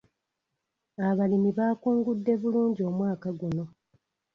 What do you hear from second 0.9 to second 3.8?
Abalimi baakungudde bulungi omwaka guno.